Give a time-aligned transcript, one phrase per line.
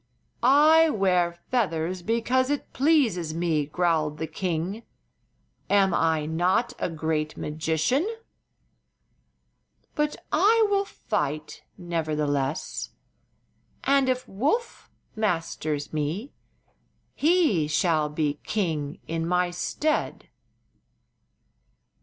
[0.41, 4.81] "I wear feathers because it pleases me," growled the king.
[5.69, 8.09] "Am I not a great magician?
[9.93, 12.89] But I will fight, nevertheless,
[13.83, 16.31] and if Woof masters me
[17.13, 20.29] he shall be king in my stead."